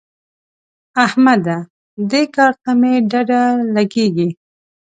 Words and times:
احمده! 1.05 1.57
دې 2.11 2.23
کار 2.35 2.53
ته 2.63 2.71
مې 2.79 2.93
ډډه 3.11 3.41
لګېږي. 3.75 4.29